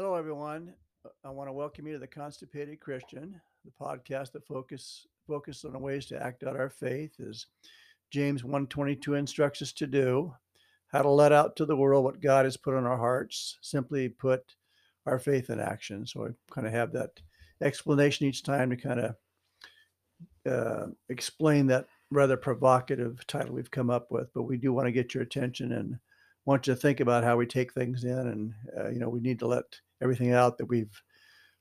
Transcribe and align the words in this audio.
Hello, 0.00 0.14
everyone. 0.14 0.72
Uh, 1.04 1.10
I 1.26 1.28
want 1.28 1.50
to 1.50 1.52
welcome 1.52 1.86
you 1.86 1.92
to 1.92 1.98
the 1.98 2.06
Constipated 2.06 2.80
Christian, 2.80 3.38
the 3.66 3.70
podcast 3.78 4.32
that 4.32 4.46
focus 4.46 5.06
focus 5.26 5.62
on 5.62 5.78
ways 5.78 6.06
to 6.06 6.22
act 6.22 6.42
out 6.42 6.56
our 6.56 6.70
faith, 6.70 7.20
as 7.20 7.44
James 8.10 8.42
122 8.42 9.12
instructs 9.12 9.60
us 9.60 9.74
to 9.74 9.86
do. 9.86 10.32
How 10.88 11.02
to 11.02 11.10
let 11.10 11.32
out 11.32 11.54
to 11.56 11.66
the 11.66 11.76
world 11.76 12.02
what 12.02 12.22
God 12.22 12.46
has 12.46 12.56
put 12.56 12.72
on 12.76 12.86
our 12.86 12.96
hearts. 12.96 13.58
Simply 13.60 14.08
put, 14.08 14.40
our 15.04 15.18
faith 15.18 15.50
in 15.50 15.60
action. 15.60 16.06
So 16.06 16.24
I 16.24 16.28
kind 16.50 16.66
of 16.66 16.72
have 16.72 16.92
that 16.92 17.20
explanation 17.62 18.26
each 18.26 18.42
time 18.42 18.70
to 18.70 18.76
kind 18.78 19.00
of 19.00 19.16
uh, 20.50 20.86
explain 21.10 21.66
that 21.66 21.88
rather 22.10 22.38
provocative 22.38 23.26
title 23.26 23.54
we've 23.54 23.70
come 23.70 23.90
up 23.90 24.10
with. 24.10 24.32
But 24.32 24.44
we 24.44 24.56
do 24.56 24.72
want 24.72 24.86
to 24.86 24.92
get 24.92 25.12
your 25.12 25.24
attention 25.24 25.72
and 25.72 25.98
want 26.46 26.66
you 26.66 26.74
to 26.74 26.80
think 26.80 27.00
about 27.00 27.22
how 27.22 27.36
we 27.36 27.44
take 27.44 27.74
things 27.74 28.04
in, 28.04 28.18
and 28.18 28.54
uh, 28.78 28.88
you 28.88 28.98
know 28.98 29.10
we 29.10 29.20
need 29.20 29.38
to 29.40 29.46
let 29.46 29.66
everything 30.02 30.32
out 30.32 30.58
that 30.58 30.66
we've 30.66 31.02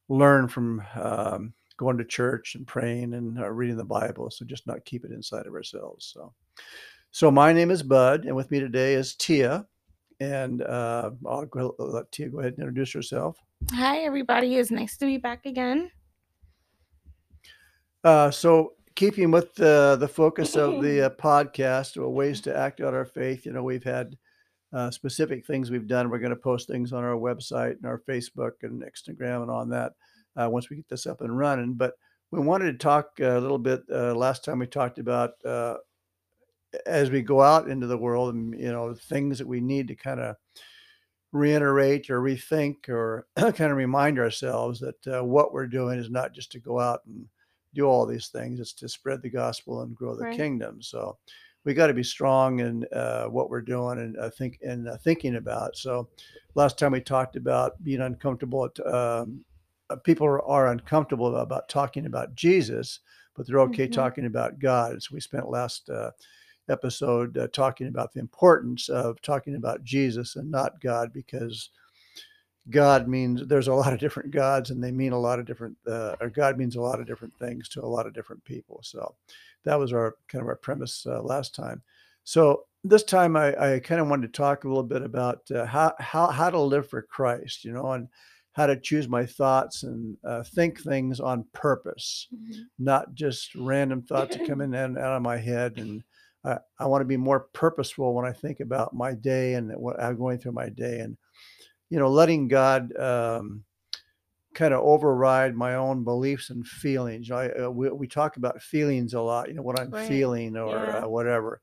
learned 0.07 0.51
from 0.51 0.81
um, 0.95 1.53
going 1.77 1.97
to 1.97 2.05
church 2.05 2.55
and 2.55 2.67
praying 2.67 3.13
and 3.13 3.39
uh, 3.39 3.49
reading 3.49 3.77
the 3.77 3.83
Bible. 3.83 4.29
So 4.29 4.45
just 4.45 4.67
not 4.67 4.83
keep 4.85 5.05
it 5.05 5.11
inside 5.11 5.47
of 5.47 5.53
ourselves. 5.53 6.11
So, 6.13 6.33
so 7.11 7.31
my 7.31 7.53
name 7.53 7.71
is 7.71 7.81
Bud, 7.81 8.25
and 8.25 8.35
with 8.35 8.51
me 8.51 8.59
today 8.59 8.93
is 8.93 9.15
Tia, 9.15 9.65
and 10.19 10.61
uh, 10.61 11.11
I'll 11.25 11.45
go, 11.45 11.73
let 11.79 12.11
Tia 12.11 12.29
go 12.29 12.39
ahead 12.39 12.53
and 12.53 12.59
introduce 12.59 12.91
herself. 12.91 13.37
Hi, 13.71 13.99
everybody. 13.99 14.57
It's 14.57 14.71
nice 14.71 14.97
to 14.97 15.05
be 15.05 15.17
back 15.17 15.45
again. 15.45 15.89
Uh, 18.03 18.31
so 18.31 18.73
keeping 18.95 19.31
with 19.31 19.53
the 19.55 19.97
the 19.99 20.07
focus 20.07 20.55
of 20.55 20.81
the 20.81 21.01
uh, 21.05 21.09
podcast, 21.11 21.97
or 21.97 22.09
ways 22.09 22.41
to 22.41 22.55
act 22.55 22.81
out 22.81 22.93
our 22.93 23.05
faith. 23.05 23.45
You 23.45 23.53
know, 23.53 23.63
we've 23.63 23.83
had 23.83 24.17
uh, 24.73 24.91
specific 24.91 25.45
things 25.45 25.71
we've 25.71 25.87
done. 25.87 26.09
We're 26.09 26.19
going 26.19 26.29
to 26.31 26.35
post 26.35 26.67
things 26.67 26.93
on 26.93 27.03
our 27.03 27.15
website 27.15 27.77
and 27.77 27.85
our 27.85 27.99
Facebook 28.07 28.51
and 28.61 28.81
Instagram 28.83 29.41
and 29.41 29.51
on 29.51 29.69
that 29.69 29.93
uh, 30.35 30.49
once 30.49 30.69
we 30.69 30.75
get 30.77 30.87
this 30.89 31.07
up 31.07 31.21
and 31.21 31.37
running. 31.37 31.73
But 31.73 31.95
we 32.31 32.39
wanted 32.39 32.71
to 32.71 32.77
talk 32.77 33.19
a 33.19 33.39
little 33.39 33.57
bit. 33.57 33.81
Uh, 33.91 34.13
last 34.13 34.43
time 34.45 34.59
we 34.59 34.67
talked 34.67 34.99
about 34.99 35.31
uh, 35.43 35.77
as 36.85 37.09
we 37.09 37.21
go 37.21 37.41
out 37.41 37.67
into 37.67 37.87
the 37.87 37.97
world, 37.97 38.35
and 38.35 38.53
you 38.59 38.71
know, 38.71 38.93
things 38.93 39.39
that 39.39 39.47
we 39.47 39.59
need 39.59 39.87
to 39.87 39.95
kind 39.95 40.19
of 40.19 40.35
reiterate 41.31 42.09
or 42.09 42.21
rethink 42.21 42.89
or 42.89 43.27
kind 43.37 43.71
of 43.71 43.77
remind 43.77 44.19
ourselves 44.19 44.79
that 44.79 45.07
uh, 45.07 45.23
what 45.23 45.53
we're 45.53 45.67
doing 45.67 45.99
is 45.99 46.09
not 46.09 46.33
just 46.33 46.51
to 46.51 46.59
go 46.59 46.79
out 46.79 47.01
and 47.05 47.27
do 47.73 47.85
all 47.85 48.05
these 48.05 48.27
things; 48.29 48.59
it's 48.59 48.73
to 48.73 48.89
spread 48.89 49.21
the 49.21 49.29
gospel 49.29 49.81
and 49.81 49.95
grow 49.95 50.15
the 50.15 50.25
Right. 50.25 50.37
kingdom. 50.37 50.81
So 50.81 51.17
we 51.65 51.73
got 51.73 51.87
to 51.87 51.93
be 51.93 52.03
strong 52.03 52.59
in 52.59 52.85
uh, 52.93 53.25
what 53.25 53.49
we're 53.49 53.61
doing 53.61 53.99
and 53.99 54.17
uh, 54.17 54.29
think 54.29 54.59
and 54.65 54.87
uh, 54.87 54.97
thinking 54.97 55.35
about. 55.35 55.75
So 55.75 56.07
last 56.55 56.77
time 56.77 56.93
we 56.93 57.01
talked 57.01 57.35
about 57.35 57.81
being 57.83 58.01
uncomfortable. 58.01 58.65
At, 58.65 58.93
um, 58.93 59.43
uh, 59.89 59.95
people 59.97 60.27
are, 60.27 60.67
uncomfortable 60.67 61.35
about 61.37 61.67
talking 61.67 62.05
about 62.05 62.35
Jesus, 62.35 62.99
but 63.35 63.47
they're 63.47 63.59
okay 63.61 63.87
Mhm. 63.87 63.91
talking 63.91 64.25
about 64.25 64.59
God. 64.59 65.01
So 65.01 65.15
we 65.15 65.19
spent 65.19 65.49
last 65.49 65.89
uh, 65.89 66.11
episode 66.69 67.37
uh, 67.37 67.47
talking 67.47 67.87
about 67.87 68.13
the 68.13 68.19
importance 68.19 68.89
of 68.89 69.19
talking 69.21 69.55
about 69.55 69.83
Jesus 69.83 70.35
and 70.35 70.51
not 70.51 70.79
God 70.81 71.11
because 71.11 71.71
God 72.69 73.07
means 73.07 73.45
there's 73.47 73.67
a 73.67 73.73
lot 73.73 73.93
of 73.93 73.99
different 73.99 74.31
gods 74.31 74.69
and 74.69 74.83
they 74.83 74.91
mean 74.91 75.11
a 75.13 75.19
lot 75.19 75.39
of 75.39 75.45
different 75.45 75.77
uh, 75.87 76.15
or 76.21 76.29
God 76.29 76.57
means 76.57 76.75
a 76.75 76.81
lot 76.81 76.99
of 76.99 77.07
different 77.07 77.33
things 77.39 77.69
to 77.69 77.81
a 77.83 77.85
lot 77.85 78.05
of 78.07 78.13
different 78.13 78.43
people. 78.45 78.79
So 78.83 79.15
that 79.65 79.79
was 79.79 79.93
our 79.93 80.15
kind 80.27 80.41
of 80.41 80.47
our 80.47 80.55
premise 80.55 81.05
uh, 81.07 81.21
last 81.21 81.55
time. 81.55 81.81
So 82.23 82.63
this 82.83 83.03
time 83.03 83.35
I, 83.35 83.75
I 83.75 83.79
kind 83.79 83.99
of 84.01 84.07
wanted 84.07 84.31
to 84.33 84.37
talk 84.37 84.63
a 84.63 84.67
little 84.67 84.83
bit 84.83 85.01
about 85.01 85.49
uh, 85.51 85.65
how 85.65 85.93
how 85.99 86.27
how 86.27 86.49
to 86.49 86.59
live 86.59 86.89
for 86.89 87.01
Christ, 87.01 87.65
you 87.65 87.71
know, 87.73 87.91
and 87.91 88.07
how 88.53 88.67
to 88.67 88.75
choose 88.79 89.07
my 89.07 89.25
thoughts 89.25 89.83
and 89.83 90.17
uh, 90.25 90.43
think 90.43 90.81
things 90.81 91.19
on 91.19 91.45
purpose 91.53 92.27
Mhm. 92.33 92.65
not 92.77 93.13
just 93.13 93.53
random 93.55 94.01
thoughts 94.01 94.35
that 94.35 94.45
come 94.45 94.61
in 94.61 94.73
and 94.75 94.97
out 94.97 95.15
of 95.15 95.21
my 95.21 95.37
head. 95.37 95.77
And 95.77 96.03
I, 96.43 96.57
I 96.79 96.85
want 96.87 97.01
to 97.01 97.05
be 97.05 97.17
more 97.17 97.41
purposeful 97.53 98.13
when 98.13 98.25
I 98.25 98.31
think 98.31 98.59
about 98.59 98.93
my 98.93 99.13
day 99.13 99.53
and 99.55 99.71
what 99.77 100.01
I'm 100.01 100.17
going 100.17 100.39
through 100.39 100.53
my 100.53 100.69
day, 100.69 100.99
and 100.99 101.17
you 101.89 101.99
know, 101.99 102.09
letting 102.09 102.47
God 102.47 102.95
um, 102.97 103.63
kind 104.53 104.73
of 104.73 104.81
override 104.81 105.55
my 105.55 105.75
own 105.75 106.03
beliefs 106.03 106.49
and 106.49 106.65
feelings. 106.65 107.29
I 107.31 107.49
uh, 107.49 107.69
we, 107.69 107.89
we 107.89 108.07
talk 108.07 108.37
about 108.37 108.61
feelings 108.61 109.13
a 109.13 109.21
lot. 109.21 109.47
You 109.49 109.55
know, 109.55 109.61
what 109.61 109.79
I'm 109.79 109.91
Right. 109.91 110.07
feeling 110.07 110.57
or 110.57 110.89
Yeah. 110.93 111.05
uh, 111.05 111.07
whatever, 111.09 111.61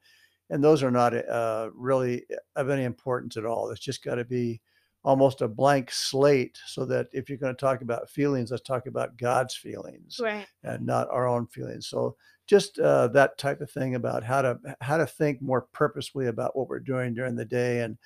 and 0.51 0.63
those 0.63 0.83
are 0.83 0.91
not 0.91 1.15
uh, 1.15 1.71
really 1.75 2.25
of 2.57 2.71
any 2.71 2.85
importance 2.85 3.37
at 3.37 3.45
all. 3.47 3.71
It's 3.71 3.81
just 3.81 4.05
got 4.05 4.17
to 4.17 4.25
be 4.25 4.61
almost 5.05 5.41
a 5.41 5.49
blank 5.49 5.91
slate 5.93 6.59
so 6.67 6.85
that 6.85 7.07
if 7.13 7.29
you're 7.29 7.39
going 7.39 7.55
to 7.55 7.61
talk 7.61 7.81
about 7.81 8.11
feelings 8.11 8.51
let's 8.51 8.63
talk 8.65 8.87
about 8.89 9.17
god's 9.17 9.55
feelings 9.55 10.19
Right. 10.21 10.47
and 10.65 10.85
not 10.85 11.09
our 11.11 11.29
own 11.29 11.47
feelings. 11.47 11.87
So 11.87 12.17
just 12.49 12.79
uh, 12.81 13.09
that 13.09 13.39
type 13.39 13.61
of 13.61 13.71
thing 13.71 13.95
about 13.95 14.25
how 14.25 14.43
to 14.43 14.59
how 14.81 14.97
to 14.97 15.07
think 15.07 15.41
more 15.43 15.63
purposefully 15.73 16.27
about 16.27 16.57
what 16.57 16.69
we're 16.69 16.81
doing 16.81 17.15
during 17.15 17.37
the 17.37 17.45
day, 17.45 17.81
and 17.83 17.99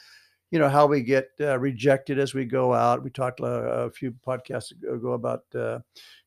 you 0.50 0.58
know 0.58 0.68
how 0.68 0.86
we 0.86 1.02
get 1.02 1.30
uh, 1.40 1.58
rejected 1.58 2.18
as 2.18 2.34
we 2.34 2.44
go 2.44 2.72
out. 2.74 3.02
We 3.02 3.10
talked 3.10 3.40
uh, 3.40 3.46
a 3.86 3.90
few 3.90 4.12
podcasts 4.12 4.72
ago 4.72 5.12
about 5.12 5.44
uh, 5.54 5.80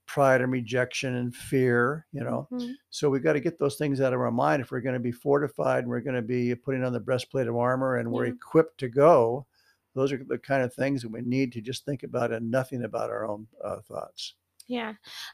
pride 0.05 0.41
and 0.41 0.51
rejection 0.51 1.15
and 1.15 1.35
fear. 1.35 2.05
You 2.13 2.23
know, 2.23 2.47
Mhm. 2.51 2.73
so 2.89 3.09
we 3.09 3.19
got 3.19 3.33
to 3.33 3.39
get 3.39 3.57
those 3.57 3.77
things 3.77 4.01
out 4.01 4.13
of 4.13 4.19
our 4.19 4.31
mind 4.31 4.61
if 4.61 4.71
we're 4.71 4.81
going 4.81 4.93
to 4.95 4.99
be 4.99 5.11
fortified 5.11 5.79
and 5.83 5.89
we're 5.89 6.01
going 6.01 6.15
to 6.15 6.21
be 6.21 6.55
putting 6.55 6.83
on 6.83 6.93
the 6.93 6.99
breastplate 6.99 7.47
of 7.47 7.55
armor 7.55 7.97
and 7.97 8.11
we're 8.11 8.25
Yeah. 8.27 8.33
equipped 8.33 8.77
to 8.79 8.89
go. 8.89 9.45
Those 9.93 10.11
are 10.11 10.23
the 10.23 10.39
kind 10.39 10.63
of 10.63 10.73
things 10.73 11.01
that 11.03 11.09
we 11.09 11.21
need 11.21 11.51
to 11.53 11.61
just 11.61 11.85
think 11.85 12.03
about 12.03 12.31
and 12.31 12.49
nothing 12.49 12.83
about 12.83 13.09
our 13.11 13.27
own 13.27 13.47
uh, 13.63 13.79
thoughts. 13.81 14.33
Yeah. 14.67 14.93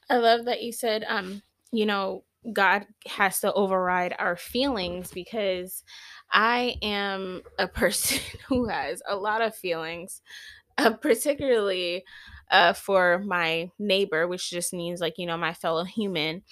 I 0.09 0.17
love 0.17 0.45
that 0.45 0.61
you 0.63 0.71
said, 0.71 1.05
um, 1.07 1.41
you 1.71 1.85
know, 1.85 2.23
God 2.53 2.85
has 3.07 3.39
to 3.41 3.53
override 3.53 4.15
our 4.17 4.35
feelings 4.37 5.11
because 5.11 5.83
I 6.31 6.75
am 6.81 7.41
a 7.57 7.67
person 7.67 8.19
who 8.47 8.67
has 8.67 9.01
a 9.07 9.15
lot 9.15 9.41
of 9.41 9.55
feelings, 9.55 10.21
uh, 10.77 10.93
particularly 10.93 12.03
uh, 12.51 12.73
for 12.73 13.19
my 13.25 13.71
neighbor, 13.79 14.27
which 14.27 14.49
just 14.49 14.73
means 14.73 15.01
like, 15.01 15.15
you 15.17 15.25
know, 15.27 15.37
my 15.37 15.53
fellow 15.53 15.83
human. 15.83 16.43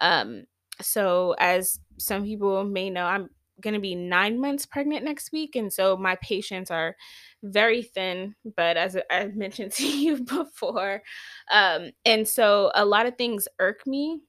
Um, 0.00 0.44
so 0.80 1.34
as 1.38 1.80
some 1.98 2.24
people 2.24 2.64
may 2.64 2.90
know, 2.90 3.04
I'm 3.04 3.28
going 3.60 3.74
to 3.74 3.80
be 3.80 3.94
nine 3.94 4.40
months 4.40 4.66
pregnant 4.66 5.04
next 5.04 5.32
week, 5.32 5.54
and 5.56 5.72
so 5.72 5.96
my 5.96 6.16
patience 6.22 6.70
are 6.70 6.96
very 7.42 7.82
thin. 7.82 8.34
But 8.56 8.76
as 8.76 8.96
I 9.10 9.26
mentioned 9.26 9.72
to 9.74 9.86
you 9.86 10.22
before, 10.24 11.02
um, 11.50 11.90
and 12.04 12.26
so 12.26 12.70
a 12.74 12.84
lot 12.84 13.06
of 13.06 13.16
things 13.16 13.48
irk 13.58 13.86
me. 13.86 14.20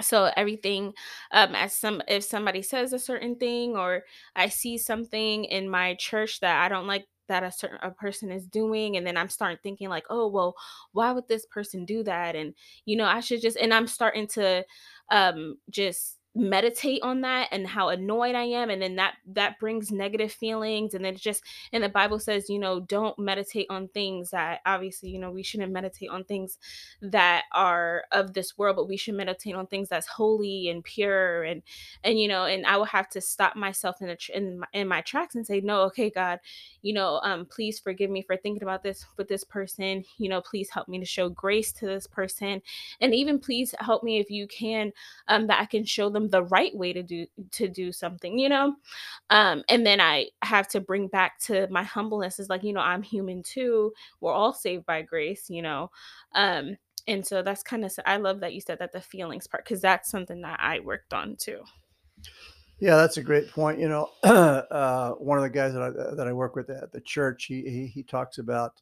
So 0.00 0.30
everything, 0.36 0.94
um, 1.32 1.54
as 1.54 1.74
some 1.74 2.02
if 2.08 2.24
somebody 2.24 2.62
says 2.62 2.92
a 2.92 2.98
certain 2.98 3.36
thing 3.36 3.76
or 3.76 4.04
I 4.36 4.48
see 4.48 4.78
something 4.78 5.44
in 5.44 5.68
my 5.70 5.94
church 5.94 6.40
that 6.40 6.62
I 6.64 6.68
don't 6.68 6.86
like 6.86 7.06
that 7.28 7.42
a 7.44 7.52
certain 7.52 7.78
a 7.82 7.90
person 7.92 8.32
is 8.32 8.44
doing 8.48 8.96
and 8.96 9.06
then 9.06 9.16
i'm 9.16 9.28
starting 9.28 9.58
thinking 9.62 9.88
like 9.88 10.04
oh 10.10 10.26
well 10.26 10.52
why 10.92 11.12
would 11.12 11.28
this 11.28 11.46
person 11.46 11.84
do 11.84 12.02
that? 12.02 12.34
And 12.34 12.54
you 12.86 12.96
know 12.96 13.04
i 13.04 13.20
should 13.20 13.40
just 13.40 13.56
and 13.56 13.72
i'm 13.72 13.86
starting 13.86 14.26
to 14.28 14.64
um 15.10 15.56
just 15.70 16.16
meditate 16.34 17.02
on 17.02 17.22
that 17.22 17.48
and 17.50 17.66
how 17.66 17.88
annoyed 17.88 18.36
i 18.36 18.44
am 18.44 18.70
and 18.70 18.80
then 18.80 18.94
that 18.94 19.14
that 19.26 19.58
brings 19.58 19.90
negative 19.90 20.30
feelings 20.30 20.94
and 20.94 21.04
then 21.04 21.16
just 21.16 21.42
and 21.72 21.82
the 21.82 21.88
bible 21.88 22.20
says 22.20 22.48
you 22.48 22.58
know 22.58 22.78
don't 22.78 23.18
meditate 23.18 23.66
on 23.68 23.88
things 23.88 24.30
that 24.30 24.60
obviously 24.64 25.08
you 25.08 25.18
know 25.18 25.32
we 25.32 25.42
shouldn't 25.42 25.72
meditate 25.72 26.08
on 26.08 26.22
things 26.22 26.56
that 27.02 27.44
are 27.52 28.04
of 28.12 28.32
this 28.32 28.56
world 28.56 28.76
but 28.76 28.86
we 28.88 28.96
should 28.96 29.14
meditate 29.14 29.56
on 29.56 29.66
things 29.66 29.88
that's 29.88 30.06
holy 30.06 30.68
and 30.68 30.84
pure 30.84 31.42
and 31.42 31.62
and 32.04 32.20
you 32.20 32.28
know 32.28 32.44
and 32.44 32.64
i 32.64 32.76
will 32.76 32.84
have 32.84 33.08
to 33.08 33.20
stop 33.20 33.56
myself 33.56 34.00
in 34.00 34.16
tr- 34.16 34.32
in 34.32 34.60
my, 34.60 34.66
in 34.72 34.86
my 34.86 35.00
tracks 35.00 35.34
and 35.34 35.44
say 35.44 35.60
no 35.60 35.80
okay 35.80 36.10
god 36.10 36.38
you 36.82 36.92
know 36.92 37.20
um 37.24 37.44
please 37.44 37.80
forgive 37.80 38.08
me 38.08 38.22
for 38.22 38.36
thinking 38.36 38.62
about 38.62 38.84
this 38.84 39.04
with 39.16 39.26
this 39.26 39.42
person 39.42 40.04
you 40.18 40.28
know 40.28 40.40
please 40.40 40.70
help 40.70 40.86
me 40.86 41.00
to 41.00 41.04
show 41.04 41.28
grace 41.28 41.72
to 41.72 41.86
this 41.86 42.06
person 42.06 42.62
and 43.00 43.12
even 43.16 43.36
please 43.36 43.74
help 43.80 44.04
me 44.04 44.20
if 44.20 44.30
you 44.30 44.46
can 44.46 44.92
um 45.26 45.48
that 45.48 45.60
i 45.60 45.64
can 45.64 45.84
show 45.84 46.08
them 46.08 46.19
the 46.28 46.42
right 46.44 46.74
way 46.76 46.92
to 46.92 47.02
do 47.02 47.26
to 47.52 47.68
do 47.68 47.92
something 47.92 48.38
you 48.38 48.48
know? 48.48 48.74
Um 49.30 49.62
and 49.68 49.86
then 49.86 50.00
i 50.00 50.26
have 50.42 50.68
to 50.68 50.80
bring 50.80 51.08
back 51.08 51.38
to 51.40 51.66
my 51.70 51.82
humbleness 51.82 52.38
is 52.38 52.48
like 52.48 52.62
you 52.62 52.72
know 52.72 52.80
i'm 52.80 53.02
human 53.02 53.42
too. 53.42 53.92
We're 54.20 54.32
all 54.32 54.52
saved 54.52 54.86
by 54.86 55.02
grace 55.02 55.48
you 55.48 55.62
know? 55.62 55.90
Um 56.34 56.76
and 57.08 57.26
so 57.26 57.42
that's 57.42 57.62
kind 57.62 57.84
of 57.84 57.92
i 58.06 58.16
love 58.16 58.40
that 58.40 58.54
you 58.54 58.60
said 58.60 58.78
that 58.78 58.92
the 58.92 59.00
feelings 59.00 59.46
part 59.46 59.64
because 59.64 59.80
that's 59.80 60.10
something 60.10 60.42
that 60.42 60.58
i 60.60 60.80
worked 60.80 61.14
on 61.14 61.36
too. 61.36 61.62
Yeah, 62.80 62.96
that's 62.96 63.18
a 63.18 63.22
great 63.22 63.50
point. 63.50 63.78
You 63.78 63.88
know, 63.90 64.10
uh, 64.22 65.12
one 65.12 65.36
of 65.36 65.44
the 65.44 65.50
guys 65.50 65.74
that 65.74 65.82
I 65.82 66.14
that 66.14 66.26
I 66.26 66.32
work 66.32 66.56
with 66.56 66.70
at 66.70 66.92
the 66.92 67.00
church, 67.02 67.44
he 67.44 67.62
he, 67.62 67.86
he 67.86 68.02
talks 68.02 68.38
about, 68.38 68.80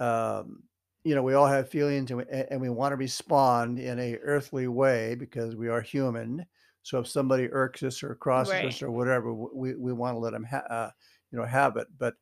um, 0.00 0.64
you 1.08 1.14
know, 1.14 1.22
we 1.22 1.32
all 1.32 1.46
have 1.46 1.70
feelings 1.70 2.10
and 2.10 2.18
we, 2.18 2.24
and 2.50 2.60
we 2.60 2.68
want 2.68 2.92
to 2.92 2.96
respond 2.96 3.78
in 3.78 3.98
a 3.98 4.16
earthly 4.16 4.68
way 4.68 5.14
because 5.14 5.56
we 5.56 5.68
are 5.68 5.80
human. 5.80 6.44
So 6.82 6.98
if 6.98 7.08
somebody 7.08 7.50
irks 7.50 7.82
us 7.82 8.02
or 8.02 8.14
crosses 8.14 8.62
us 8.62 8.82
or 8.82 8.90
whatever, 8.90 9.32
we 9.32 9.74
we 9.74 9.94
want 9.94 10.16
to 10.16 10.18
let 10.18 10.34
them 10.34 10.44
ha- 10.44 10.66
uh, 10.68 10.90
you 11.30 11.38
know 11.38 11.46
have 11.46 11.78
it. 11.78 11.86
But 11.98 12.14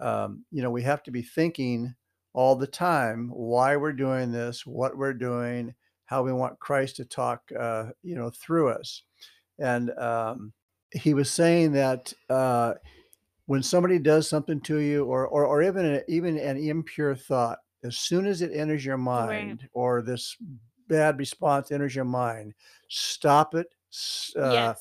um, 0.00 0.44
you 0.50 0.62
know, 0.62 0.70
we 0.70 0.82
have 0.82 1.04
to 1.04 1.12
be 1.12 1.22
thinking 1.22 1.94
all 2.32 2.56
the 2.56 2.66
time 2.66 3.28
why 3.28 3.76
we're 3.76 3.92
doing 3.92 4.32
this, 4.32 4.66
what 4.66 4.96
we're 4.96 5.14
doing, 5.14 5.72
how 6.06 6.24
we 6.24 6.32
want 6.32 6.58
Christ 6.58 6.96
to 6.96 7.04
talk, 7.04 7.42
uh, 7.56 7.90
you 8.02 8.16
know, 8.16 8.30
through 8.30 8.70
us. 8.70 9.04
And 9.60 9.96
um, 9.96 10.52
he 10.90 11.14
was 11.14 11.30
saying 11.30 11.70
that 11.72 12.12
uh, 12.28 12.74
when 13.46 13.62
somebody 13.62 14.00
does 14.00 14.28
something 14.28 14.60
to 14.62 14.78
you, 14.78 15.04
or 15.04 15.24
or, 15.28 15.46
or 15.46 15.62
even 15.62 16.02
even 16.08 16.36
an 16.36 16.56
impure 16.56 17.14
thought, 17.14 17.58
as 17.84 17.96
soon 17.96 18.26
as 18.26 18.42
it 18.42 18.50
enters 18.52 18.84
your 18.84 18.98
mind, 18.98 19.60
right. 19.62 19.70
or 19.74 20.02
this 20.02 20.36
bad 20.88 21.18
response 21.18 21.70
enters 21.70 21.94
your 21.94 22.04
mind, 22.04 22.54
stop 22.88 23.54
it. 23.54 23.68
Uh, 24.36 24.50
yes 24.52 24.80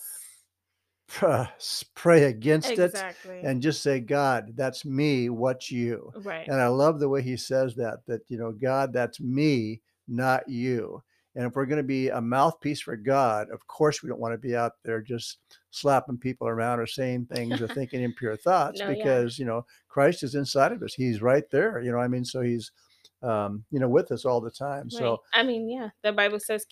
pray 1.96 2.24
against 2.24 2.72
exactly. 2.72 3.38
it 3.38 3.46
and 3.46 3.62
just 3.62 3.82
say 3.82 4.00
god 4.00 4.52
that's 4.56 4.86
me 4.86 5.30
what's 5.30 5.70
you 5.70 6.12
right 6.24 6.48
and 6.48 6.60
i 6.60 6.68
love 6.68 7.00
the 7.00 7.10
way 7.10 7.22
he 7.22 7.38
says 7.38 7.76
that 7.76 8.00
that 8.08 8.22
you 8.30 8.38
know 8.38 8.52
god 8.52 8.92
that's 8.92 9.20
me 9.20 9.82
not 10.08 10.48
you 10.48 11.02
and 11.36 11.46
if 11.46 11.56
we're 11.56 11.66
going 11.66 11.78
to 11.78 11.84
be 11.84 12.10
a 12.10 12.22
mouthpiece 12.22 12.82
for 12.82 12.96
god 12.96 13.48
of 13.52 13.66
course 13.68 14.02
we 14.02 14.10
don't 14.10 14.20
want 14.20 14.34
to 14.34 14.38
be 14.38 14.56
out 14.56 14.74
there 14.84 15.02
just 15.02 15.38
slapping 15.72 16.18
people 16.18 16.48
around 16.48 16.80
or 16.80 16.88
saying 16.88 17.26
things 17.26 17.62
or 17.62 17.68
thinking 17.68 18.02
impure 18.02 18.36
thoughts 18.38 18.80
no, 18.80 18.88
because 18.88 19.38
yeah. 19.38 19.44
you 19.44 19.48
know 19.48 19.66
christ 19.90 20.24
is 20.24 20.36
inside 20.36 20.72
of 20.72 20.82
us 20.82 20.94
he's 20.94 21.22
right 21.22 21.50
there 21.52 21.82
you 21.82 21.92
know 21.92 22.00
i 22.00 22.08
mean 22.08 22.26
so 22.26 22.42
he's 22.42 22.72
um, 23.24 23.64
you 23.72 23.80
know, 23.80 23.90
with 23.90 24.12
us 24.12 24.26
all 24.26 24.42
the 24.42 24.52
time. 24.52 24.84
Right. 24.84 24.92
So 24.92 25.22
I 25.34 25.44
mean, 25.44 25.70
yeah, 25.70 25.90
the 26.04 26.12
Bible 26.12 26.40
says 26.40 26.66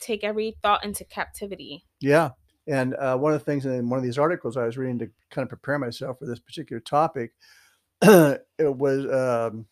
take 0.00 0.24
every 0.24 0.56
thought 0.62 0.84
into 0.84 1.04
captivity. 1.04 1.84
Yeah, 2.00 2.30
and 2.66 2.94
uh, 2.94 3.16
one 3.16 3.32
of 3.32 3.40
the 3.40 3.44
things 3.44 3.66
in 3.66 3.88
one 3.88 3.98
of 3.98 4.04
these 4.04 4.18
articles 4.18 4.56
I 4.56 4.64
was 4.64 4.76
reading 4.76 4.98
to 5.00 5.10
kind 5.30 5.44
of 5.44 5.48
prepare 5.48 5.78
myself 5.78 6.18
for 6.18 6.26
this 6.26 6.38
particular 6.38 6.80
topic, 6.80 7.32
it 8.02 8.42
was 8.58 9.04
um, 9.06 9.66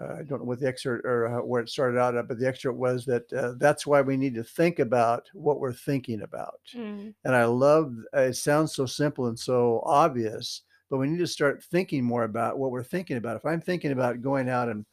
uh, 0.00 0.16
I 0.18 0.22
don't 0.22 0.40
know 0.40 0.44
what 0.44 0.60
the 0.60 0.68
excerpt 0.68 1.06
or 1.06 1.26
uh, 1.26 1.42
where 1.42 1.62
it 1.62 1.68
started 1.68 1.98
out 1.98 2.16
at, 2.16 2.28
but 2.28 2.38
the 2.38 2.46
excerpt 2.46 2.76
was 2.76 3.04
that 3.06 3.32
uh, 3.32 3.52
that's 3.58 3.86
why 3.86 4.02
we 4.02 4.16
need 4.16 4.34
to 4.34 4.44
think 4.44 4.78
about 4.78 5.28
what 5.32 5.60
we're 5.60 5.72
thinking 5.72 6.22
about. 6.22 6.60
Mm. 6.74 7.14
And 7.24 7.34
I 7.34 7.44
love 7.44 7.94
it 8.12 8.36
sounds 8.36 8.74
so 8.74 8.86
simple 8.86 9.26
and 9.26 9.38
so 9.38 9.82
obvious, 9.84 10.62
but 10.90 10.98
we 10.98 11.08
need 11.08 11.18
to 11.18 11.26
start 11.26 11.64
thinking 11.64 12.04
more 12.04 12.24
about 12.24 12.58
what 12.58 12.70
we're 12.70 12.82
thinking 12.82 13.16
about. 13.16 13.36
If 13.36 13.46
I'm 13.46 13.60
thinking 13.60 13.92
about 13.92 14.22
going 14.22 14.48
out 14.48 14.68
and 14.68 14.84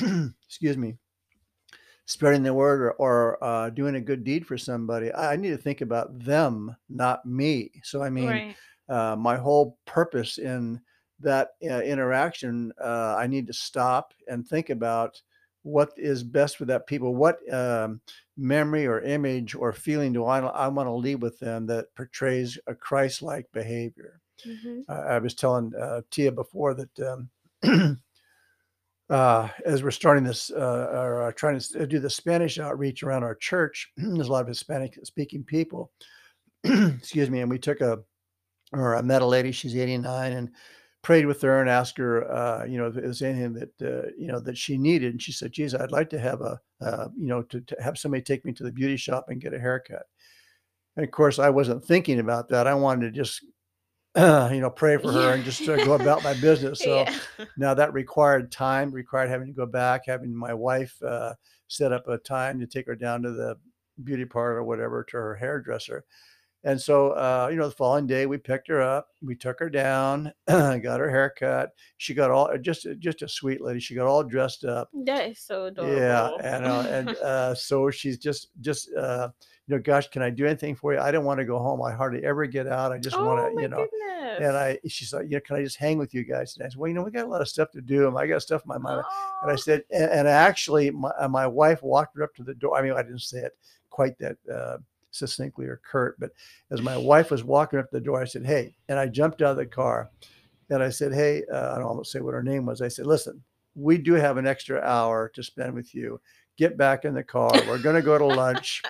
excuse 0.46 0.76
me, 0.76 0.96
spreading 2.10 2.42
the 2.42 2.52
word 2.52 2.80
or, 2.80 2.92
or 2.94 3.44
uh, 3.44 3.70
doing 3.70 3.94
a 3.94 4.00
good 4.00 4.24
deed 4.24 4.46
for 4.46 4.58
somebody, 4.58 5.14
I 5.14 5.36
need 5.36 5.50
to 5.50 5.56
think 5.56 5.80
about 5.80 6.18
them, 6.18 6.74
not 6.88 7.24
me. 7.24 7.70
So, 7.84 8.02
I 8.02 8.10
mean, 8.10 8.26
right. 8.26 8.56
uh, 8.88 9.16
my 9.16 9.36
whole 9.36 9.78
purpose 9.84 10.38
in 10.38 10.80
that 11.20 11.50
uh, 11.62 11.80
interaction, 11.82 12.72
uh, 12.82 13.14
I 13.16 13.28
need 13.28 13.46
to 13.46 13.52
stop 13.52 14.12
and 14.26 14.46
think 14.46 14.70
about 14.70 15.22
what 15.62 15.92
is 15.96 16.24
best 16.24 16.56
for 16.56 16.64
that 16.64 16.86
people. 16.86 17.14
What 17.14 17.38
um, 17.52 18.00
memory 18.36 18.86
or 18.86 19.02
image 19.02 19.54
or 19.54 19.72
feeling 19.72 20.12
do 20.12 20.24
I, 20.24 20.40
I 20.40 20.66
want 20.68 20.88
to 20.88 20.92
leave 20.92 21.22
with 21.22 21.38
them 21.38 21.66
that 21.66 21.94
portrays 21.94 22.58
a 22.66 22.74
Christ 22.74 23.22
like 23.22 23.46
behavior? 23.52 24.20
Mm-hmm. 24.44 24.90
I 24.90 25.18
was 25.18 25.34
telling 25.34 25.72
uh, 25.74 26.00
Tia 26.10 26.32
before 26.32 26.74
that. 26.74 26.98
Um, 27.62 28.00
uh, 29.10 29.48
as 29.64 29.82
we're 29.82 29.90
starting 29.90 30.24
this 30.24 30.50
uh, 30.50 30.88
or 30.92 31.24
uh, 31.24 31.32
trying 31.32 31.58
to 31.58 31.86
do 31.86 31.98
the 31.98 32.08
Spanish 32.08 32.58
outreach 32.58 33.02
around 33.02 33.24
our 33.24 33.34
church, 33.34 33.90
there's 33.96 34.28
a 34.28 34.32
lot 34.32 34.42
of 34.42 34.48
Hispanic 34.48 34.98
speaking 35.04 35.42
people. 35.44 35.90
Excuse 36.64 37.28
me. 37.28 37.40
And 37.40 37.50
we 37.50 37.58
took 37.58 37.80
a, 37.80 37.98
or 38.72 38.96
I 38.96 39.02
met 39.02 39.22
a 39.22 39.26
lady, 39.26 39.50
she's 39.50 39.76
89, 39.76 40.32
and 40.32 40.50
prayed 41.02 41.26
with 41.26 41.42
her 41.42 41.60
and 41.60 41.68
asked 41.68 41.98
her, 41.98 42.30
uh, 42.30 42.64
you 42.64 42.78
know, 42.78 42.86
if 42.86 42.94
there's 42.94 43.22
anything 43.22 43.54
that, 43.54 43.82
uh, 43.82 44.10
you 44.16 44.28
know, 44.28 44.38
that 44.38 44.56
she 44.56 44.78
needed. 44.78 45.12
And 45.12 45.22
she 45.22 45.32
said, 45.32 45.52
geez, 45.52 45.74
I'd 45.74 45.90
like 45.90 46.10
to 46.10 46.20
have 46.20 46.40
a, 46.42 46.60
uh, 46.80 47.08
you 47.16 47.26
know, 47.26 47.42
to, 47.42 47.60
to 47.62 47.76
have 47.82 47.98
somebody 47.98 48.22
take 48.22 48.44
me 48.44 48.52
to 48.52 48.62
the 48.62 48.70
beauty 48.70 48.96
shop 48.96 49.26
and 49.28 49.40
get 49.40 49.54
a 49.54 49.58
haircut. 49.58 50.04
And 50.96 51.04
of 51.04 51.10
course, 51.10 51.38
I 51.38 51.50
wasn't 51.50 51.84
thinking 51.84 52.20
about 52.20 52.48
that. 52.50 52.66
I 52.66 52.74
wanted 52.74 53.06
to 53.06 53.18
just 53.18 53.44
uh, 54.14 54.50
you 54.52 54.60
know, 54.60 54.70
pray 54.70 54.96
for 54.96 55.12
her 55.12 55.20
yeah. 55.20 55.34
and 55.34 55.44
just 55.44 55.68
uh, 55.68 55.76
go 55.84 55.94
about 55.94 56.22
my 56.22 56.34
business. 56.34 56.80
So 56.90 57.04
yeah. 57.04 57.44
now 57.56 57.74
that 57.74 57.92
required 57.92 58.50
time, 58.50 58.90
required 58.90 59.28
having 59.28 59.48
to 59.48 59.52
go 59.52 59.66
back, 59.66 60.02
having 60.06 60.34
my 60.34 60.54
wife 60.54 61.00
uh, 61.02 61.34
set 61.68 61.92
up 61.92 62.08
a 62.08 62.18
time 62.18 62.58
to 62.60 62.66
take 62.66 62.86
her 62.86 62.96
down 62.96 63.22
to 63.22 63.30
the 63.32 63.56
beauty 64.02 64.24
parlor 64.24 64.56
or 64.56 64.64
whatever 64.64 65.04
to 65.04 65.16
her 65.16 65.34
hairdresser. 65.34 66.04
And 66.62 66.80
so, 66.80 67.12
uh, 67.12 67.48
you 67.50 67.56
know, 67.56 67.68
the 67.68 67.74
following 67.74 68.06
day 68.06 68.26
we 68.26 68.36
picked 68.36 68.68
her 68.68 68.82
up, 68.82 69.08
we 69.22 69.34
took 69.34 69.58
her 69.60 69.70
down, 69.70 70.32
got 70.46 71.00
her 71.00 71.10
hair 71.10 71.32
cut. 71.38 71.70
She 71.96 72.12
got 72.12 72.30
all 72.30 72.50
just 72.58 72.86
just 72.98 73.22
a 73.22 73.28
sweet 73.28 73.62
lady. 73.62 73.80
She 73.80 73.94
got 73.94 74.06
all 74.06 74.22
dressed 74.22 74.64
up. 74.64 74.90
That 75.04 75.30
is 75.30 75.38
so 75.38 75.66
adorable. 75.66 75.96
Yeah, 75.96 76.30
and 76.42 76.66
uh, 76.66 76.80
and 76.90 77.08
uh, 77.16 77.54
so 77.54 77.90
she's 77.90 78.18
just 78.18 78.48
just 78.60 78.92
uh, 78.94 79.28
you 79.70 79.76
know, 79.76 79.82
gosh, 79.82 80.08
can 80.08 80.20
I 80.20 80.30
do 80.30 80.46
anything 80.46 80.74
for 80.74 80.92
you? 80.92 80.98
I 80.98 81.12
don't 81.12 81.24
want 81.24 81.38
to 81.38 81.44
go 81.44 81.58
home. 81.58 81.80
I 81.80 81.92
hardly 81.92 82.24
ever 82.24 82.44
get 82.46 82.66
out. 82.66 82.90
I 82.90 82.98
just 82.98 83.16
oh, 83.16 83.24
want 83.24 83.54
to, 83.54 83.62
you 83.62 83.68
know. 83.68 83.76
Goodness. 83.76 84.40
And 84.40 84.56
I, 84.56 84.78
she's 84.88 85.12
like, 85.12 85.26
you 85.26 85.36
know, 85.36 85.40
can 85.46 85.56
I 85.56 85.62
just 85.62 85.76
hang 85.76 85.96
with 85.96 86.12
you 86.12 86.24
guys? 86.24 86.56
And 86.56 86.66
I 86.66 86.68
said, 86.68 86.76
well, 86.76 86.88
you 86.88 86.94
know, 86.94 87.02
we 87.02 87.12
got 87.12 87.24
a 87.24 87.28
lot 87.28 87.40
of 87.40 87.48
stuff 87.48 87.70
to 87.72 87.80
do. 87.80 88.16
I 88.16 88.26
got 88.26 88.42
stuff 88.42 88.62
in 88.64 88.68
my 88.68 88.78
mind. 88.78 89.04
Oh. 89.08 89.38
And 89.42 89.52
I 89.52 89.54
said, 89.54 89.84
and, 89.92 90.10
and 90.10 90.28
actually, 90.28 90.90
my, 90.90 91.10
uh, 91.20 91.28
my 91.28 91.46
wife 91.46 91.84
walked 91.84 92.16
her 92.16 92.24
up 92.24 92.34
to 92.34 92.42
the 92.42 92.54
door. 92.54 92.76
I 92.76 92.82
mean, 92.82 92.94
I 92.94 93.02
didn't 93.02 93.20
say 93.20 93.38
it 93.38 93.52
quite 93.90 94.18
that 94.18 94.36
uh, 94.52 94.78
succinctly 95.10 95.66
or 95.66 95.80
curt, 95.84 96.18
but 96.18 96.30
as 96.70 96.82
my 96.82 96.96
wife 96.96 97.30
was 97.30 97.44
walking 97.44 97.78
up 97.78 97.90
the 97.90 98.00
door, 98.00 98.20
I 98.20 98.26
said, 98.26 98.46
hey, 98.46 98.74
and 98.88 98.98
I 98.98 99.06
jumped 99.06 99.42
out 99.42 99.52
of 99.52 99.56
the 99.56 99.66
car 99.66 100.10
and 100.70 100.82
I 100.82 100.90
said, 100.90 101.12
hey, 101.12 101.42
uh, 101.52 101.74
I 101.74 101.78
don't 101.78 102.02
to 102.02 102.08
say 102.08 102.20
what 102.20 102.34
her 102.34 102.42
name 102.42 102.66
was. 102.66 102.80
I 102.80 102.88
said, 102.88 103.06
listen, 103.06 103.42
we 103.74 103.98
do 103.98 104.14
have 104.14 104.36
an 104.36 104.46
extra 104.46 104.80
hour 104.80 105.30
to 105.34 105.42
spend 105.42 105.74
with 105.74 105.94
you. 105.94 106.20
Get 106.56 106.76
back 106.76 107.04
in 107.04 107.14
the 107.14 107.22
car. 107.22 107.50
We're 107.66 107.78
going 107.78 107.96
to 107.96 108.02
go 108.02 108.18
to 108.18 108.26
lunch 108.26 108.82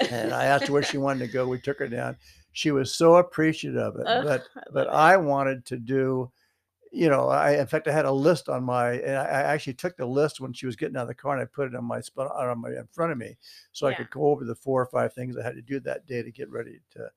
and 0.00 0.32
I 0.32 0.44
asked 0.46 0.66
her 0.66 0.72
where 0.72 0.82
she 0.82 0.98
wanted 0.98 1.26
to 1.26 1.32
go. 1.32 1.46
We 1.46 1.60
took 1.60 1.78
her 1.78 1.88
down. 1.88 2.16
She 2.52 2.70
was 2.70 2.94
so 2.94 3.16
appreciative 3.16 3.80
of 3.80 3.96
it, 3.96 4.04
but 4.04 4.42
I 4.56 4.60
but 4.72 4.86
it. 4.86 4.92
I 4.92 5.16
wanted 5.16 5.64
to 5.66 5.76
do, 5.76 6.30
you 6.94 7.08
know, 7.08 7.28
I 7.28 7.56
in 7.58 7.66
fact 7.66 7.88
I 7.88 7.92
had 7.92 8.04
a 8.04 8.12
list 8.12 8.48
on 8.48 8.62
my, 8.64 8.92
and 8.92 9.16
I, 9.16 9.42
actually 9.42 9.74
took 9.74 9.96
the 9.96 10.06
list 10.06 10.40
when 10.40 10.52
she 10.52 10.66
was 10.66 10.76
getting 10.76 10.96
out 10.96 11.02
of 11.02 11.08
the 11.08 11.14
car 11.14 11.32
and 11.32 11.42
I 11.42 11.46
put 11.46 11.66
it 11.66 11.74
on 11.74 11.84
my 11.84 12.00
spot 12.00 12.30
on 12.34 12.60
my 12.60 12.70
in 12.70 12.86
front 12.92 13.12
of 13.12 13.18
me, 13.18 13.36
so 13.72 13.88
yeah. 13.88 13.94
I 13.94 13.96
could 13.96 14.10
go 14.10 14.26
over 14.26 14.44
the 14.44 14.54
four 14.54 14.80
or 14.80 14.86
five 14.86 15.12
things 15.12 15.36
I 15.36 15.42
had 15.42 15.56
to 15.56 15.62
do 15.62 15.80
that 15.80 16.06
day 16.06 16.22
to 16.22 16.30
get 16.30 16.50
ready 16.50 16.80
to 16.92 17.10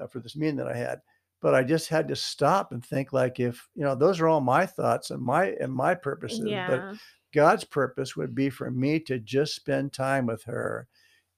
uh, 0.00 0.06
for 0.08 0.20
this 0.20 0.36
meeting 0.36 0.56
that 0.56 0.68
I 0.68 0.76
had. 0.76 1.00
But 1.40 1.54
I 1.54 1.62
just 1.62 1.88
had 1.88 2.08
to 2.08 2.16
stop 2.16 2.72
and 2.72 2.84
think 2.84 3.12
like 3.12 3.40
if 3.40 3.68
you 3.74 3.84
know 3.84 3.94
those 3.94 4.20
are 4.20 4.28
all 4.28 4.40
my 4.40 4.66
thoughts 4.66 5.10
and 5.10 5.22
my 5.22 5.54
and 5.60 5.72
my 5.72 5.94
purposes, 5.94 6.44
yeah. 6.44 6.68
but 6.68 6.98
God's 7.32 7.64
purpose 7.64 8.16
would 8.16 8.34
be 8.34 8.50
for 8.50 8.70
me 8.70 8.98
to 9.00 9.18
just 9.18 9.54
spend 9.54 9.92
time 9.92 10.26
with 10.26 10.42
her 10.44 10.88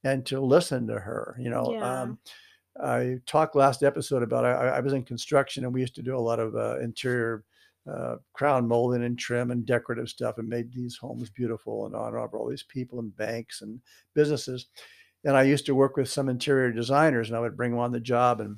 and 0.04 0.24
to 0.26 0.40
listen 0.40 0.86
to 0.86 0.98
her. 0.98 1.36
You 1.38 1.50
know, 1.50 1.72
yeah. 1.72 2.02
um, 2.02 2.18
I 2.82 3.18
talked 3.26 3.54
last 3.54 3.82
episode 3.82 4.22
about 4.22 4.44
I, 4.44 4.68
I, 4.68 4.80
was 4.80 4.92
in 4.92 5.04
construction 5.04 5.64
and 5.64 5.72
we 5.72 5.80
used 5.80 5.94
to 5.94 6.02
do 6.02 6.16
a 6.16 6.18
lot 6.18 6.40
of 6.40 6.56
uh, 6.56 6.80
interior 6.80 7.44
uh, 7.90 8.16
crown 8.32 8.66
molding 8.66 9.04
and 9.04 9.18
trim 9.18 9.50
and 9.50 9.66
decorative 9.66 10.08
stuff 10.08 10.38
and 10.38 10.48
made 10.48 10.72
these 10.72 10.96
homes 10.96 11.30
beautiful 11.30 11.86
and 11.86 11.94
on 11.94 12.14
over 12.14 12.38
all 12.38 12.48
these 12.48 12.62
people 12.62 12.98
and 12.98 13.16
banks 13.16 13.60
and 13.62 13.80
businesses. 14.14 14.66
And 15.24 15.36
I 15.36 15.42
used 15.42 15.66
to 15.66 15.74
work 15.74 15.96
with 15.96 16.08
some 16.08 16.28
interior 16.28 16.72
designers 16.72 17.28
and 17.28 17.36
I 17.36 17.40
would 17.40 17.56
bring 17.56 17.72
them 17.72 17.80
on 17.80 17.92
the 17.92 18.00
job 18.00 18.40
and 18.40 18.56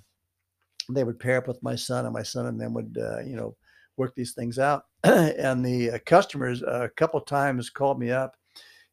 they 0.91 1.05
would 1.05 1.19
pair 1.19 1.39
up 1.39 1.49
with 1.49 1.63
my 1.63 1.75
son 1.75 2.05
and 2.05 2.15
my 2.15 2.23
son 2.23 2.47
and 2.47 2.61
them 2.61 2.75
would, 2.75 2.97
uh, 3.01 3.21
you 3.21 3.37
know, 3.37 3.57
work 3.97 4.15
these 4.15 4.33
things 4.33 4.59
out. 4.59 4.85
and 5.05 5.65
the 5.65 5.93
uh, 5.93 5.99
customers 6.07 6.63
uh, 6.63 6.83
a 6.85 6.89
couple 6.91 7.21
times 7.21 7.71
called 7.71 7.99
me 7.99 8.11
up. 8.11 8.37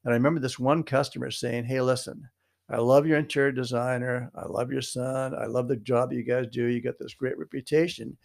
And 0.04 0.13
I 0.13 0.16
remember 0.16 0.40
this 0.40 0.60
one 0.60 0.84
customer 0.84 1.32
saying, 1.32 1.66
Hey, 1.66 1.82
listen, 1.82 2.28
I 2.70 2.78
love 2.78 3.06
your 3.06 3.20
interior 3.20 3.52
designer. 3.52 4.32
I 4.36 4.46
love 4.48 4.72
your 4.72 4.82
son. 4.82 5.36
I 5.36 5.46
love 5.46 5.68
the 5.68 5.75
job 5.75 6.12
you 6.12 6.24
guys 6.24 6.48
do. 6.52 6.66
You 6.66 6.82
got 6.82 6.98
this 7.00 7.13
great 7.13 7.38
reputation. 7.38 8.18